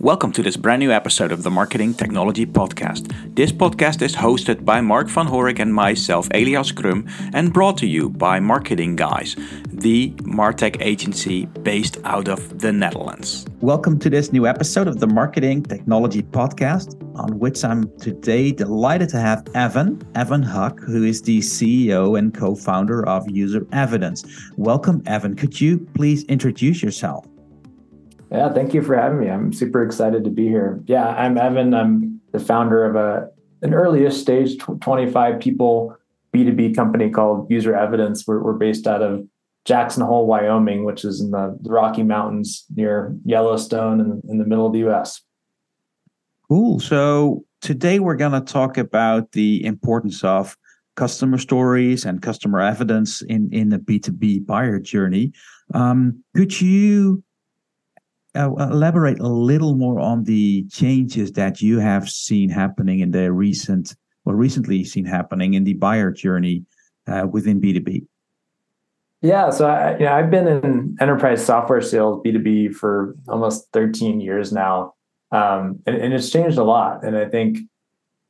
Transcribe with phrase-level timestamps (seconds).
[0.00, 3.12] Welcome to this brand new episode of the Marketing Technology Podcast.
[3.36, 7.86] This podcast is hosted by Mark van Horik and myself, Elias Crum, and brought to
[7.86, 9.36] you by Marketing Guys,
[9.68, 13.44] the Martech agency based out of the Netherlands.
[13.60, 19.10] Welcome to this new episode of the Marketing Technology Podcast, on which I'm today delighted
[19.10, 24.24] to have Evan, Evan Huck, who is the CEO and co founder of User Evidence.
[24.56, 25.36] Welcome, Evan.
[25.36, 27.26] Could you please introduce yourself?
[28.30, 29.28] Yeah, thank you for having me.
[29.28, 30.80] I'm super excited to be here.
[30.86, 31.74] Yeah, I'm Evan.
[31.74, 33.28] I'm the founder of a
[33.62, 35.96] an earliest stage 25 people
[36.34, 38.26] B2B company called User Evidence.
[38.26, 39.26] We're, we're based out of
[39.64, 44.66] Jackson Hole, Wyoming, which is in the, Rocky Mountains near Yellowstone in, in the middle
[44.66, 45.20] of the US.
[46.48, 46.80] Cool.
[46.80, 50.56] So today we're going to talk about the importance of
[50.96, 55.32] customer stories and customer evidence in, in the B2B buyer journey.
[55.74, 57.22] Um, could you
[58.34, 63.32] uh, elaborate a little more on the changes that you have seen happening in the
[63.32, 63.94] recent
[64.24, 66.64] or recently seen happening in the buyer journey
[67.06, 68.06] uh, within B2B?
[69.22, 74.20] Yeah, so I, you know, I've been in enterprise software sales B2B for almost 13
[74.20, 74.94] years now.
[75.32, 77.04] Um, and, and it's changed a lot.
[77.04, 77.58] And I think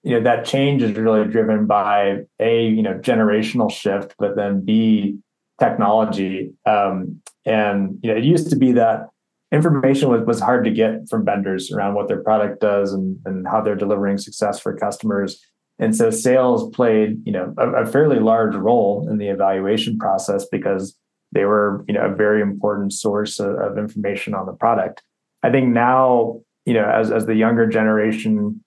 [0.03, 4.65] you know that change is really driven by a you know generational shift, but then
[4.65, 5.19] B
[5.59, 6.53] technology.
[6.67, 9.11] Um, and you know, it used to be that
[9.53, 13.47] information was, was hard to get from vendors around what their product does and, and
[13.47, 15.45] how they're delivering success for customers.
[15.79, 20.47] And so sales played, you know, a, a, fairly large role in the evaluation process
[20.51, 20.97] because
[21.33, 25.03] they were, you know, a very important source of, of information on the product.
[25.43, 28.63] I think now, you know, as, as the younger generation,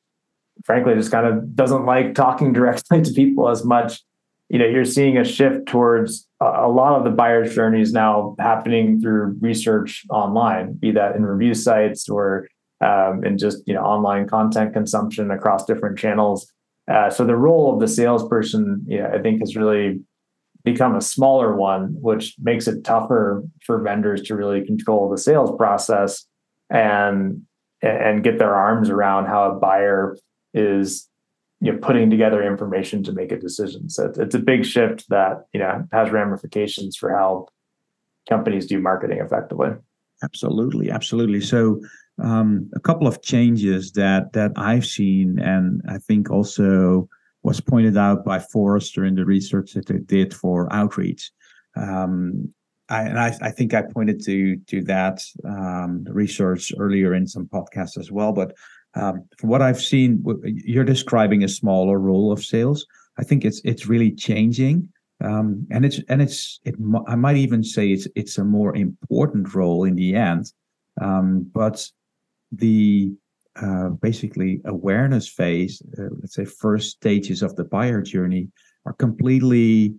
[0.66, 4.02] frankly, just kind of doesn't like talking directly to people as much
[4.54, 8.36] you know you're seeing a shift towards a lot of the buyer's journey is now
[8.40, 12.48] happening through research online be that in review sites or
[12.82, 16.52] um, in just you know online content consumption across different channels.
[16.92, 20.02] Uh, so the role of the salesperson i think has really
[20.66, 25.56] become a smaller one which makes it tougher for vendors to really control the sales
[25.58, 26.26] process
[26.70, 27.42] and
[27.82, 30.18] and get their arms around how a buyer
[30.54, 31.08] is
[31.64, 33.90] you know putting together information to make a decision.
[33.90, 37.48] So it's a big shift that you know has ramifications for how
[38.30, 39.70] companies do marketing effectively.
[40.22, 41.40] Absolutely, absolutely.
[41.40, 41.80] So
[42.22, 47.08] um, a couple of changes that that I've seen, and I think also
[47.44, 51.32] was pointed out by Forrester in the research that they did for outreach.
[51.78, 52.54] Um,
[52.90, 57.46] I, and I, I, think I pointed to to that um, research earlier in some
[57.46, 58.34] podcasts as well.
[58.34, 58.54] But
[58.96, 62.86] um, from what I've seen, you're describing a smaller role of sales.
[63.18, 64.90] I think it's it's really changing,
[65.24, 66.76] um, and it's and it's it.
[67.08, 70.52] I might even say it's it's a more important role in the end.
[71.02, 71.88] Um, but
[72.52, 73.12] the
[73.56, 78.50] uh, basically awareness phase, uh, let's say first stages of the buyer journey,
[78.86, 79.96] are completely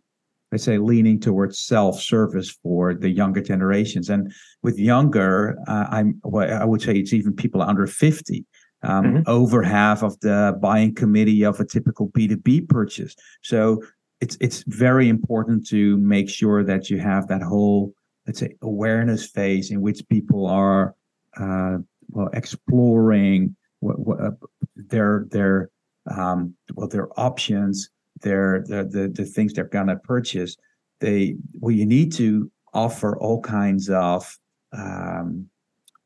[0.53, 6.49] let's say leaning towards self-service for the younger generations and with younger uh, i'm well,
[6.63, 8.45] i would say it's even people under 50
[8.85, 9.23] um, mm-hmm.
[9.27, 13.15] over half of the buying committee of a typical B2B purchase.
[13.43, 13.83] So
[14.21, 17.93] it's it's very important to make sure that you have that whole
[18.27, 20.95] let's say awareness phase in which people are
[21.37, 21.79] uh,
[22.11, 24.31] well exploring what, what uh,
[24.77, 25.71] their their
[26.11, 27.91] um, well their options,
[28.21, 30.57] their the the, the things they're gonna purchase.
[31.01, 34.37] They well you need to offer all kinds of
[34.73, 35.49] um,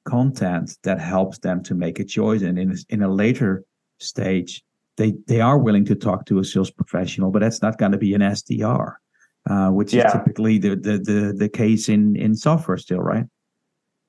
[0.09, 2.43] content that helps them to make a choice.
[2.43, 3.65] And in, in a later
[3.99, 4.63] stage,
[4.97, 7.99] they, they are willing to talk to a sales professional, but that's not going to
[7.99, 8.95] be an SDR,
[9.49, 10.07] uh, which yeah.
[10.07, 13.25] is typically the, the, the, the case in, in software still, right?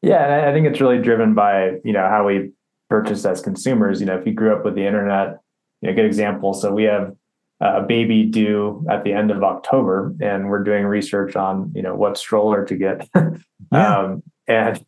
[0.02, 0.24] Yeah.
[0.24, 2.52] And I think it's really driven by, you know, how we
[2.90, 4.00] purchase as consumers.
[4.00, 5.40] You know, if you grew up with the internet,
[5.82, 6.54] you know, good example.
[6.54, 7.14] So we have
[7.62, 11.96] a baby due at the end of October, and we're doing research on you know
[11.96, 13.08] what stroller to get.
[13.16, 13.98] yeah.
[13.98, 14.84] um, and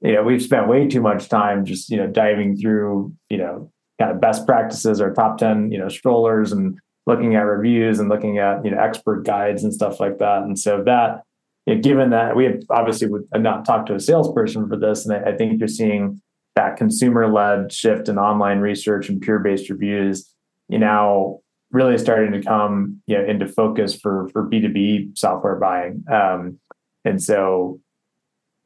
[0.00, 3.70] you know we've spent way too much time just you know diving through you know
[3.98, 8.08] kind of best practices or top 10 you know strollers and looking at reviews and
[8.08, 10.42] looking at you know expert guides and stuff like that.
[10.42, 11.22] And so that
[11.66, 15.06] you know, given that we have obviously would not talked to a salesperson for this
[15.06, 16.20] and I, I think you're seeing
[16.56, 20.32] that consumer led shift in online research and peer based reviews
[20.68, 26.04] you know really starting to come you know into focus for for b2b software buying.
[26.10, 26.58] Um,
[27.04, 27.80] and so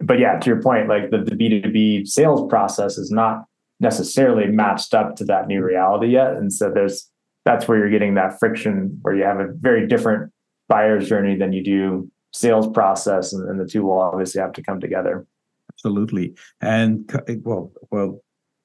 [0.00, 3.44] but yeah, to your point, like the, the B2B sales process is not
[3.80, 6.32] necessarily matched up to that new reality yet.
[6.32, 7.08] And so there's
[7.44, 10.32] that's where you're getting that friction where you have a very different
[10.68, 14.62] buyer's journey than you do sales process and, and the two will obviously have to
[14.62, 15.26] come together.
[15.72, 16.34] Absolutely.
[16.60, 17.10] And
[17.44, 18.20] well, well,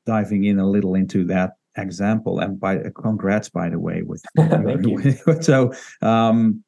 [0.05, 2.39] diving in a little into that example.
[2.39, 5.41] And by congrats, by the way, with thank you.
[5.41, 6.63] so um,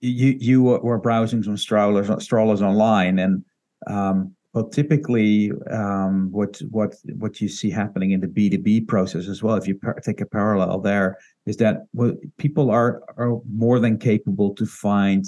[0.00, 3.44] you you were browsing some strollers strollers online, and
[3.86, 8.80] um, well, typically, um, what what what you see happening in the B two B
[8.80, 13.02] process as well, if you par- take a parallel there, is that well, people are
[13.16, 15.24] are more than capable to find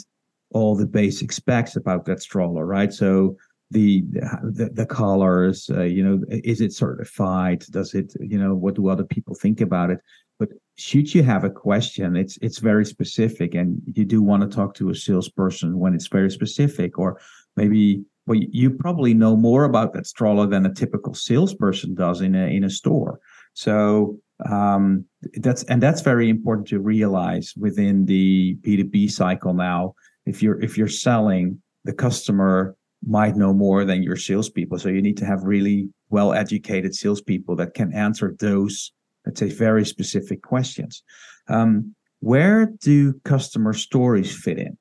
[0.50, 2.92] all the basic specs about that stroller, right?
[2.92, 3.36] So
[3.70, 4.02] the
[4.42, 7.64] the, the colors, uh, you know, is it certified?
[7.70, 10.00] Does it, you know, what do other people think about it?
[10.38, 14.54] But should you have a question, it's it's very specific, and you do want to
[14.54, 17.18] talk to a salesperson when it's very specific, or
[17.56, 22.34] maybe well, you probably know more about that stroller than a typical salesperson does in
[22.34, 23.20] a in a store.
[23.52, 24.18] So
[24.48, 25.04] um,
[25.34, 29.94] that's and that's very important to realize within the B2B cycle now.
[30.26, 32.76] If you're if you're selling, the customer
[33.06, 34.78] might know more than your salespeople.
[34.78, 38.92] So you need to have really well educated salespeople that can answer those,
[39.26, 41.02] let's say, very specific questions.
[41.48, 44.78] Um, where do customer stories fit in?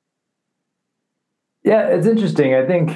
[1.62, 2.54] Yeah, it's interesting.
[2.54, 2.92] I think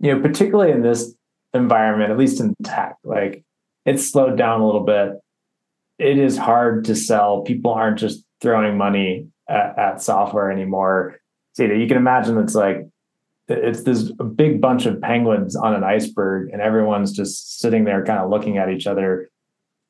[0.00, 1.14] you know, particularly in this
[1.52, 3.44] environment, at least in tech, like
[3.86, 5.12] it's slowed down a little bit.
[5.98, 7.42] It is hard to sell.
[7.42, 11.20] People aren't just throwing money at, at software anymore.
[11.52, 12.86] So you can imagine it's like
[13.48, 18.18] it's this big bunch of penguins on an iceberg, and everyone's just sitting there, kind
[18.18, 19.28] of looking at each other,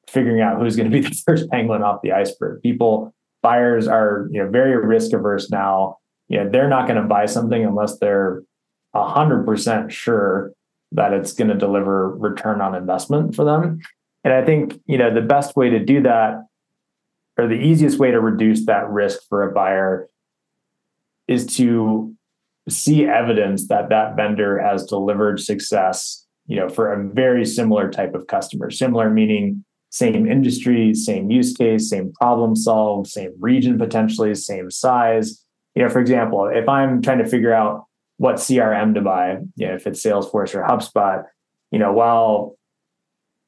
[0.08, 2.62] figuring out who's going to be the first penguin off the iceberg.
[2.62, 5.98] People, buyers are you know very risk averse now.
[6.28, 8.42] You know they're not going to buy something unless they're
[8.94, 10.52] 100% sure
[10.92, 13.80] that it's going to deliver return on investment for them.
[14.22, 16.44] And I think, you know, the best way to do that
[17.36, 20.08] or the easiest way to reduce that risk for a buyer
[21.26, 22.14] is to
[22.68, 28.14] see evidence that that vendor has delivered success, you know, for a very similar type
[28.14, 28.70] of customer.
[28.70, 35.44] Similar meaning same industry, same use case, same problem solved, same region potentially, same size.
[35.74, 37.84] You know, for example, if I'm trying to figure out
[38.16, 41.24] what CRM to buy, you know, if it's Salesforce or HubSpot,
[41.70, 42.56] you know, while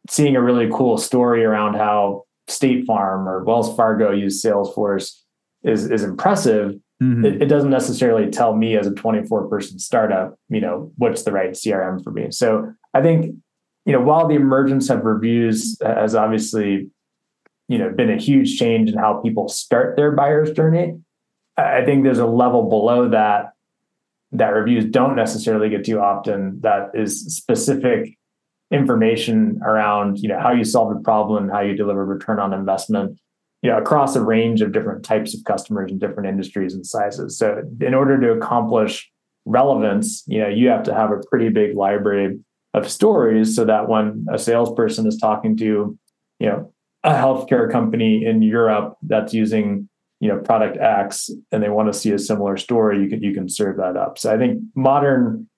[0.09, 5.21] seeing a really cool story around how State Farm or Wells Fargo use Salesforce
[5.63, 6.75] is is impressive.
[7.03, 7.25] Mm-hmm.
[7.27, 11.33] It, it, doesn't necessarily tell me as a 24 person startup, you know, what's the
[11.33, 12.29] right CRM for me.
[12.31, 13.37] So I think,
[13.85, 16.89] you know, while the emergence of reviews has obviously,
[17.69, 20.99] you know, been a huge change in how people start their buyer's journey,
[21.59, 23.53] I think there's a level below that
[24.32, 28.17] that reviews don't necessarily get to often that is specific
[28.73, 33.19] information around you know how you solve a problem how you deliver return on investment
[33.62, 37.38] you know across a range of different types of customers and different industries and sizes.
[37.38, 39.11] So in order to accomplish
[39.44, 42.38] relevance you know you have to have a pretty big library
[42.75, 45.99] of stories so that when a salesperson is talking to
[46.40, 46.73] you know
[47.05, 49.88] a healthcare company in Europe that's using
[50.21, 53.35] you know product X and they want to see a similar story, you can you
[53.35, 54.19] can serve that up.
[54.19, 55.49] So I think modern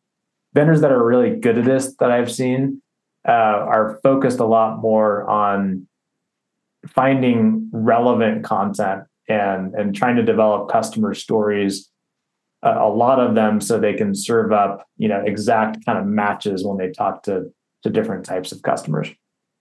[0.55, 2.82] vendors that are really good at this that I've seen
[3.26, 5.87] uh, are focused a lot more on
[6.87, 11.90] finding relevant content and and trying to develop customer stories
[12.64, 16.06] uh, a lot of them so they can serve up you know exact kind of
[16.06, 17.52] matches when they talk to
[17.82, 19.08] to different types of customers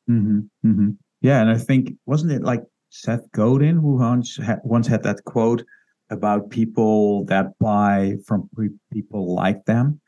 [0.09, 0.89] mm-hmm, mm-hmm.
[1.21, 5.23] yeah and i think wasn't it like Seth Godin, who once had, once had that
[5.25, 5.63] quote
[6.09, 8.49] about people that buy from
[8.91, 9.99] people like them.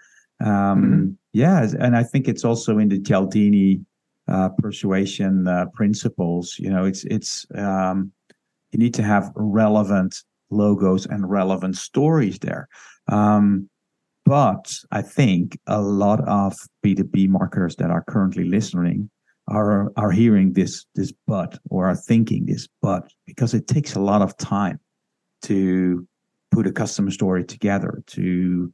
[0.41, 1.09] Um, mm-hmm.
[1.33, 3.81] Yeah, and I think it's also in the Cialdini
[4.27, 6.55] uh, persuasion uh, principles.
[6.57, 8.11] You know, it's it's um,
[8.71, 12.67] you need to have relevant logos and relevant stories there.
[13.07, 13.69] Um,
[14.25, 16.55] but I think a lot of
[16.85, 19.09] B2B marketers that are currently listening
[19.49, 23.99] are are hearing this this but or are thinking this but because it takes a
[23.99, 24.79] lot of time
[25.41, 26.07] to
[26.51, 28.73] put a customer story together to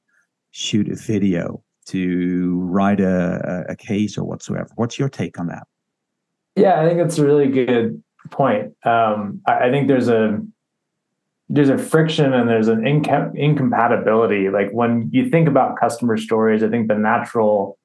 [0.52, 4.70] shoot a video to write a, a case or whatsoever.
[4.76, 5.68] What's your take on that?
[6.56, 8.02] Yeah i think that's a really good
[8.32, 8.74] point.
[8.84, 10.42] Um, I, I, think there's a
[11.48, 14.50] there's a friction and there's an incompatibility.
[14.50, 17.78] Like when you think about customer stories i think the natural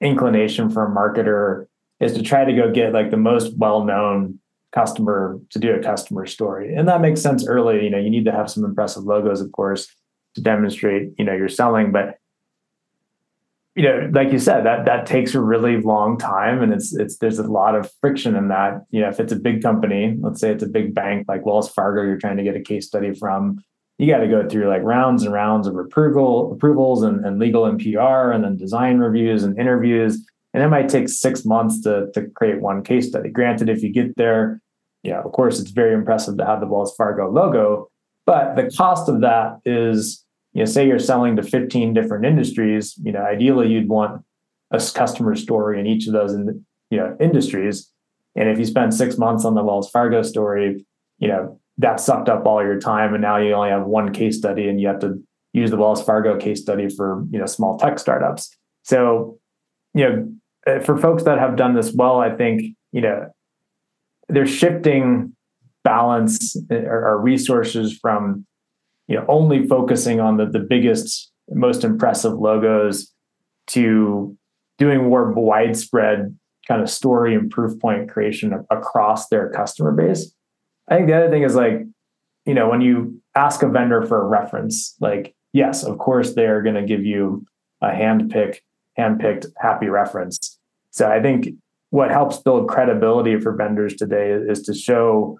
[0.00, 1.66] inclination for a marketer
[2.04, 4.38] is to try to go get like the most well-known
[4.72, 6.74] customer to do a customer story.
[6.74, 7.84] And that makes sense early.
[7.84, 9.88] You know, you need to have some impressive logos, of course,
[10.34, 11.92] to demonstrate, you know, you're selling.
[11.92, 12.18] But
[13.76, 17.16] you know, like you said, that that takes a really long time and it's it's
[17.16, 18.84] there's a lot of friction in that.
[18.90, 21.70] You know, if it's a big company, let's say it's a big bank like Wells
[21.70, 23.64] Fargo, you're trying to get a case study from,
[23.98, 27.62] you got to go through like rounds and rounds of approval approvals and, and legal
[27.64, 32.28] NPR and then design reviews and interviews and it might take six months to, to
[32.28, 33.28] create one case study.
[33.28, 34.62] Granted, if you get there,
[35.02, 37.90] yeah, of course, it's very impressive to have the Wells Fargo logo,
[38.24, 42.94] but the cost of that is, you know, say you're selling to 15 different industries,
[43.02, 44.22] you know, ideally you'd want
[44.70, 47.90] a customer story in each of those, in, you know, industries.
[48.36, 50.86] And if you spend six months on the Wells Fargo story,
[51.18, 54.38] you know, that sucked up all your time, and now you only have one case
[54.38, 57.78] study, and you have to use the Wells Fargo case study for you know small
[57.78, 58.56] tech startups.
[58.82, 59.38] So,
[59.92, 60.32] you know,
[60.84, 63.30] for folks that have done this well, I think you know
[64.28, 65.34] they're shifting
[65.82, 68.46] balance uh, or, resources from
[69.06, 73.12] you know only focusing on the the biggest, most impressive logos
[73.68, 74.36] to
[74.78, 80.34] doing more widespread kind of story and proof point creation across their customer base.
[80.88, 81.82] I think the other thing is like,
[82.46, 86.62] you know, when you ask a vendor for a reference, like, yes, of course they're
[86.62, 87.44] going to give you
[87.82, 88.62] a hand pick,
[88.96, 90.53] hand picked happy reference.
[90.94, 91.48] So I think
[91.90, 95.38] what helps build credibility for vendors today is to show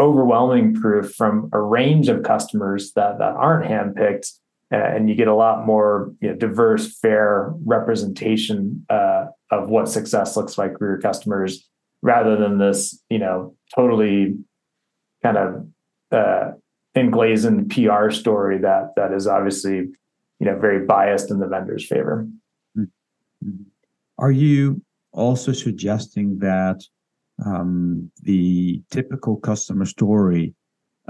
[0.00, 4.32] overwhelming proof from a range of customers that, that aren't handpicked
[4.70, 10.36] and you get a lot more you know, diverse fair representation uh, of what success
[10.36, 11.68] looks like for your customers
[12.02, 14.36] rather than this you know totally
[15.22, 15.66] kind of
[16.12, 16.50] uh,
[16.94, 22.26] pr story that that is obviously you know very biased in the vendor's favor
[22.76, 23.62] mm-hmm.
[24.18, 24.83] are you
[25.14, 26.82] also suggesting that
[27.44, 30.54] um, the typical customer story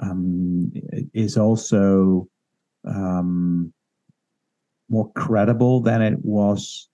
[0.00, 0.73] um,
[1.12, 2.28] is also
[2.87, 3.73] um,
[4.88, 6.88] more credible than it was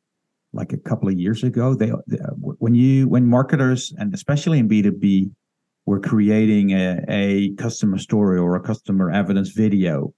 [0.52, 1.74] like a couple of years ago.
[1.74, 5.30] They, they, when you when marketers and especially in B two B
[5.86, 10.12] were creating a, a, customer story or a customer evidence video,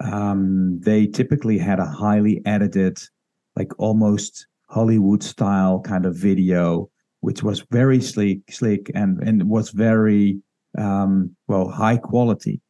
[0.00, 2.98] um, they typically had a highly edited,
[3.56, 9.70] like almost Hollywood style kind of video, which was very sleek, slick, and and was
[9.70, 10.38] very
[10.78, 12.60] um, well high quality.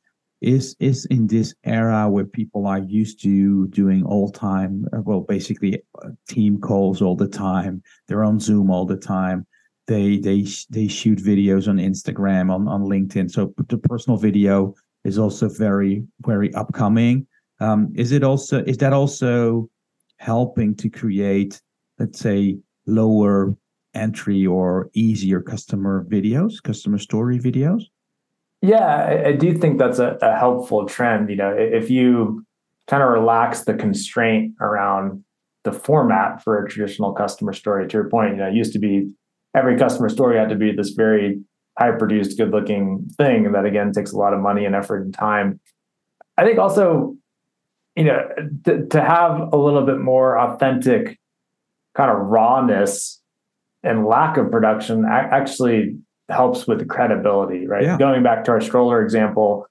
[0.43, 5.23] Is is in this era where people are used to doing all time, uh, well,
[5.23, 7.83] basically uh, team calls all the time.
[8.07, 9.47] They're on Zoom all the time.
[9.87, 13.31] They they they shoot videos on Instagram, on on LinkedIn.
[13.31, 14.75] So the personal video
[15.05, 17.27] is also very very upcoming.
[17.61, 19.71] Um, is it also is that also
[20.19, 21.61] helping to create
[21.99, 23.57] let's say, lower
[23.95, 27.85] entry or easier customer videos, customer story videos?
[28.63, 31.31] Yeah, I, do think that's a, a, helpful trend.
[31.31, 32.45] You know, if you
[32.89, 35.23] kind of relax the constraint around
[35.65, 38.79] the format for a traditional customer story, to your point, you know, it used to
[38.79, 39.11] be
[39.55, 41.41] every customer story had to be this very
[41.79, 45.15] high produced, good looking thing that again takes a lot of money and effort and
[45.15, 45.61] time.
[46.39, 47.15] I think also,
[47.95, 48.27] you know,
[48.65, 51.19] to have a little bit more authentic
[51.97, 53.21] kind of rawness
[53.83, 55.97] and lack of production actually
[56.29, 57.85] helps with the credibility, right?
[57.85, 57.99] Yeah.
[57.99, 59.67] Going back to our stroller example,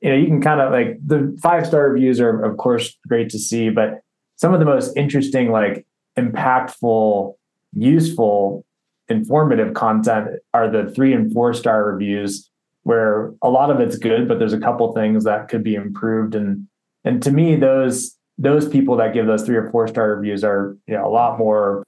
[0.00, 3.30] you know, you can kind of like the five star reviews are, of course, great
[3.30, 4.00] to see, but
[4.36, 5.86] some of the most interesting, like
[6.18, 7.34] impactful,
[7.72, 8.64] useful,
[9.08, 12.50] informative content are the three and four star reviews
[12.82, 16.34] where a lot of it's good, but there's a couple things that could be improved.
[16.34, 16.68] And
[17.02, 20.76] and to me, those those people that give those three or four star reviews are
[20.86, 21.84] you know a lot more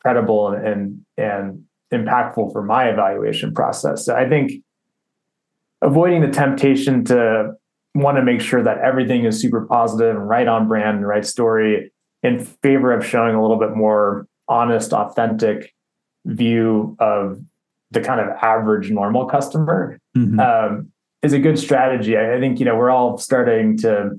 [0.00, 4.04] credible and and impactful for my evaluation process.
[4.04, 4.52] So I think
[5.82, 7.52] avoiding the temptation to
[7.94, 11.24] want to make sure that everything is super positive and right on brand and right
[11.24, 15.74] story in favor of showing a little bit more honest, authentic
[16.24, 17.40] view of
[17.90, 20.40] the kind of average normal customer mm-hmm.
[20.40, 20.90] um,
[21.22, 22.16] is a good strategy.
[22.16, 24.10] I, I think you know we're all starting to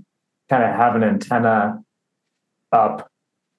[0.49, 1.83] kind of have an antenna
[2.71, 3.09] up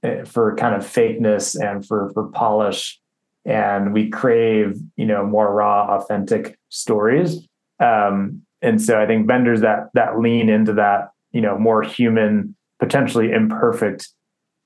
[0.02, 3.00] eh, for kind of fakeness and for for polish.
[3.44, 7.46] And we crave you know more raw authentic stories.
[7.80, 12.56] Um, and so i think vendors that that lean into that you know more human
[12.78, 14.08] potentially imperfect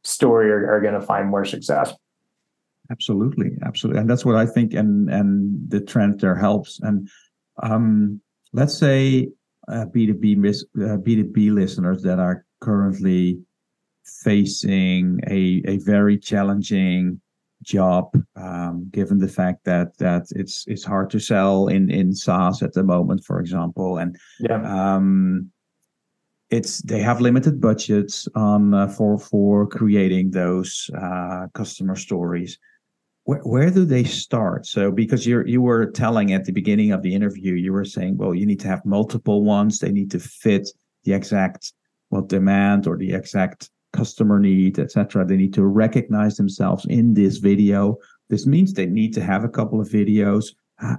[0.05, 1.95] story are, are going to find more success.
[2.91, 3.53] Absolutely.
[3.65, 4.01] Absolutely.
[4.01, 6.81] And that's what i think and and the trend there helps.
[6.81, 7.09] And
[7.63, 8.21] um
[8.53, 9.29] let's say
[9.73, 13.41] uh, B2B mis- uh, B2B listeners that are currently
[14.05, 17.21] facing a, a very challenging
[17.63, 22.63] job, um, given the fact that that it's it's hard to sell in in SaaS
[22.63, 24.95] at the moment, for example, and yeah.
[24.95, 25.51] um,
[26.51, 32.59] it's they have limited budgets on uh, for for creating those uh, customer stories
[33.25, 37.03] where, where do they start so because you're you were telling at the beginning of
[37.03, 40.19] the interview you were saying well you need to have multiple ones they need to
[40.19, 40.69] fit
[41.05, 41.73] the exact
[42.11, 45.25] well demand or the exact customer need, etc.
[45.25, 47.97] They need to recognize themselves in this video.
[48.29, 50.47] This means they need to have a couple of videos.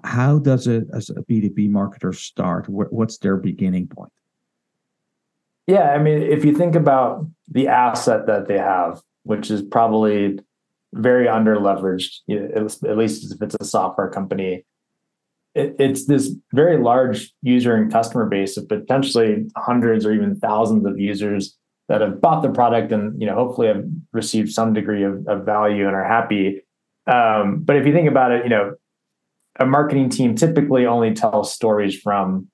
[0.03, 2.67] How does a, as a B2B marketer start?
[2.69, 4.11] What's their beginning point?
[5.67, 10.39] Yeah, I mean, if you think about the asset that they have, which is probably
[10.93, 14.65] very under leveraged, at least if it's a software company,
[15.55, 20.85] it, it's this very large user and customer base of potentially hundreds or even thousands
[20.85, 21.57] of users
[21.89, 23.83] that have bought the product and you know hopefully have
[24.13, 26.61] received some degree of, of value and are happy.
[27.07, 28.75] Um, but if you think about it, you know,
[29.59, 32.47] a marketing team typically only tells stories from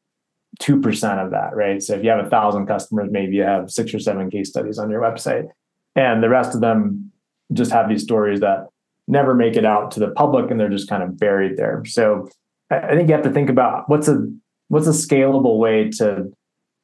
[0.62, 1.82] 2% of that, right?
[1.82, 4.80] So if you have a thousand customers, maybe you have six or seven case studies
[4.80, 5.48] on your website.
[5.96, 7.09] And the rest of them
[7.54, 8.68] just have these stories that
[9.08, 11.84] never make it out to the public and they're just kind of buried there.
[11.86, 12.30] So
[12.70, 14.28] I think you have to think about what's a
[14.68, 16.32] what's a scalable way to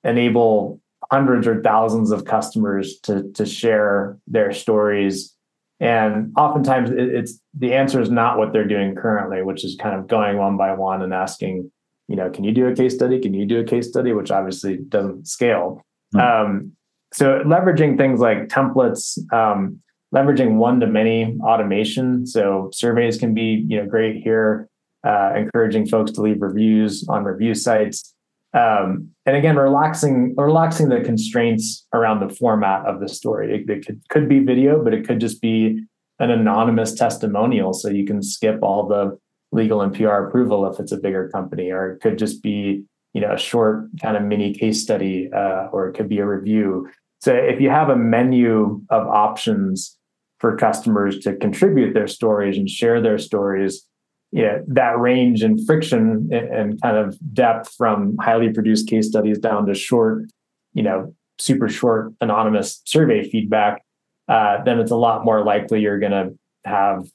[0.04, 0.82] enable
[1.12, 5.36] hundreds or thousands of customers to to share their stories
[5.80, 10.08] and oftentimes it's the answer is not what they're doing currently which is kind of
[10.08, 11.70] going one by one and asking
[12.08, 14.32] you know can you do a case study can you do a case study which
[14.32, 15.82] obviously doesn't scale
[16.14, 16.46] mm-hmm.
[16.46, 16.72] um,
[17.14, 19.80] so leveraging things like templates um,
[20.16, 24.70] leveraging one to many automation so surveys can be you know great here
[25.06, 28.14] uh, encouraging folks to leave reviews on review sites.
[28.54, 33.54] Um, and again, relaxing relaxing the constraints around the format of the story.
[33.54, 35.84] It, it, could, could be video, but it could just be
[36.20, 39.20] an anonymous testimonial, so you can skip all the
[39.52, 43.22] legal and PR approval if it's a bigger company, or it could just be you
[43.22, 46.90] know a short kind of mini case study, uh, or it could be a review.
[47.20, 49.98] So if you have a menu of options
[50.40, 53.88] for customers to contribute their stories and share their stories,
[54.32, 59.66] yeah, that range and friction and, kind of depth from highly produced case studies down
[59.66, 60.26] to short,
[60.74, 63.82] you know, super short anonymous survey feedback,
[64.28, 66.34] uh, then it's a lot more likely you're going to
[66.66, 67.06] have,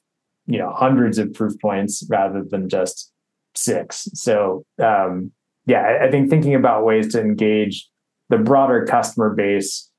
[0.47, 3.13] you know, hundreds of proof points rather than just
[3.55, 4.09] six.
[4.15, 5.33] So, um,
[5.67, 7.89] yeah, I think thinking about ways to engage
[8.29, 9.90] the broader customer base,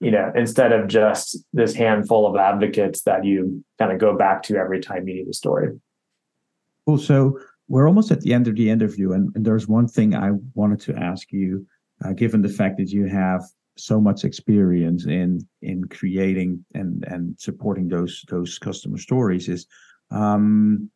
[0.00, 4.42] you know, instead of just this handful of advocates that you kind of go back
[4.44, 5.78] to every time you need a story.
[6.86, 6.98] Cool.
[6.98, 10.32] So we're almost at the end of the interview, and, and there's one thing I
[10.54, 11.66] wanted to ask you,
[12.04, 13.42] uh, given the fact that you have
[13.76, 19.66] so much experience in in creating and and supporting those those customer stories, is
[20.10, 20.90] um,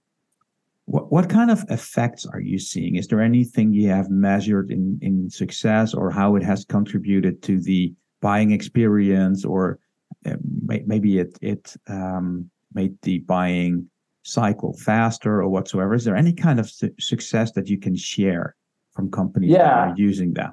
[0.87, 2.97] what what kind of effects are you seeing?
[2.97, 7.61] Is there anything you have measured in in success, or how it has contributed to
[7.61, 9.79] the buying experience, or
[10.25, 10.37] uh,
[10.87, 13.87] maybe it it um, made the buying
[14.23, 15.93] cycle faster or whatsoever?
[15.95, 18.57] Is there any kind of su- success that you can share
[18.95, 19.59] from companies yeah.
[19.59, 20.53] that are using that?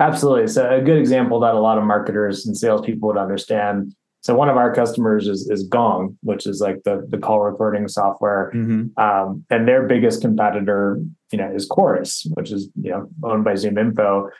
[0.00, 0.46] Absolutely.
[0.46, 3.94] So a good example that a lot of marketers and salespeople would understand.
[4.22, 7.86] So one of our customers is is Gong, which is like the the call recording
[7.88, 8.98] software, mm-hmm.
[8.98, 11.00] um, and their biggest competitor,
[11.32, 14.30] you know, is Chorus, which is you know owned by ZoomInfo.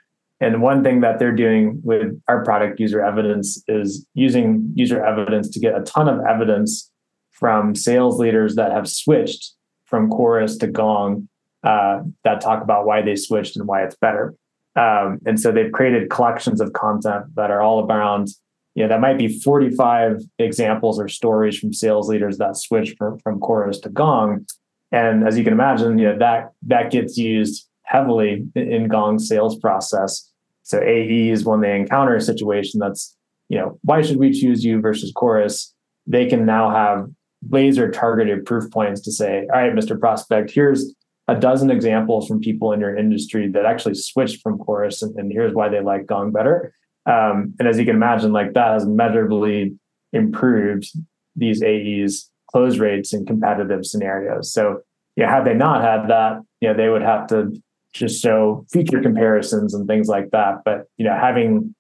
[0.41, 5.49] And one thing that they're doing with our product, user evidence, is using user evidence
[5.51, 6.91] to get a ton of evidence
[7.33, 11.29] from sales leaders that have switched from Chorus to Gong
[11.65, 14.35] uh, that talk about why they switched and why it's better.
[14.77, 18.29] Um, and so they've created collections of content that are all around,
[18.75, 23.19] you know, that might be 45 examples or stories from sales leaders that switched from,
[23.19, 24.47] from Chorus to Gong.
[24.93, 29.59] And as you can imagine, you know, that that gets used heavily in, Gong's sales
[29.59, 30.28] process.
[30.69, 33.17] So AEs, when they encounter a situation that's,
[33.49, 35.75] you know, why should we choose you versus Chorus?
[36.07, 37.09] They can now have
[37.49, 39.99] laser targeted proof points to say, all right, Mr.
[39.99, 40.95] Prospect, here's
[41.27, 45.33] a dozen examples from people in your industry that actually switched from Chorus, and, and
[45.33, 46.75] here's why they like Gong better.
[47.07, 49.75] Um, and as you can imagine, like that has measurably
[50.13, 50.87] improved
[51.35, 54.53] these AEs close rates in competitive scenarios.
[54.53, 54.81] So,
[55.17, 57.59] yeah, had they not had that, you know, they would have to
[57.99, 60.63] just show feature comparisons and things like that.
[60.65, 61.75] But you know, having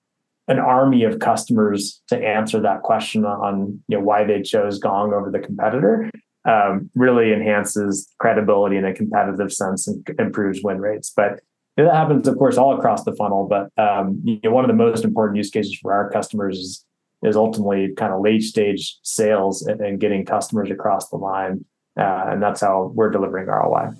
[0.48, 5.12] an army of customers to answer that question on you know why they chose Gong
[5.12, 6.10] over the competitor
[6.48, 11.12] um, really enhances credibility in a competitive sense and improves win rates.
[11.14, 11.40] But
[11.76, 13.46] that happens, of course, all across the funnel.
[13.48, 16.84] But um, you know, one of the most important use cases for our customers is
[17.22, 21.64] is ultimately kind of late stage sales and, and getting customers across the line,
[21.98, 23.90] uh, and that's how we're delivering ROI.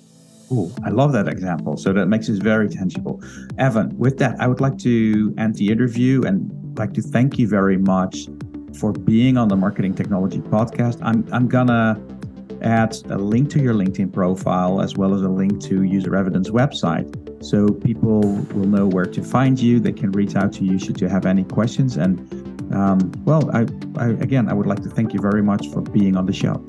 [0.51, 1.77] Ooh, I love that example.
[1.77, 3.21] So that makes it very tangible.
[3.57, 7.47] Evan, with that, I would like to end the interview and like to thank you
[7.47, 8.27] very much
[8.79, 10.99] for being on the Marketing Technology Podcast.
[11.01, 12.01] I'm I'm gonna
[12.61, 16.49] add a link to your LinkedIn profile as well as a link to User Evidence
[16.49, 17.07] website,
[17.43, 18.21] so people
[18.53, 19.79] will know where to find you.
[19.79, 21.97] They can reach out to you should you have any questions.
[21.97, 22.19] And
[22.73, 23.65] um, well, I,
[23.97, 26.63] I, again, I would like to thank you very much for being on the show.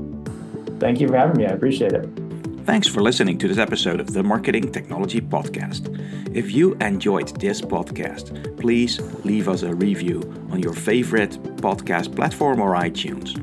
[0.78, 1.46] Thank you for having me.
[1.46, 2.29] I appreciate it.
[2.64, 5.88] Thanks for listening to this episode of the Marketing Technology Podcast.
[6.36, 10.20] If you enjoyed this podcast, please leave us a review
[10.50, 13.36] on your favorite podcast platform or iTunes.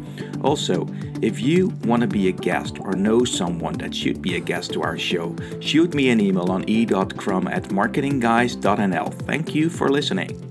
[0.43, 0.87] Also,
[1.21, 4.71] if you want to be a guest or know someone that should be a guest
[4.73, 9.13] to our show, shoot me an email on e.crum at marketingguys.nl.
[9.25, 10.46] Thank you for listening.